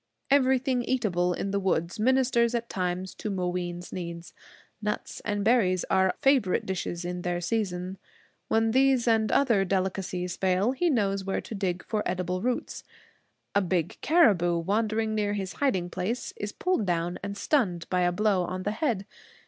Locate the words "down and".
16.87-17.37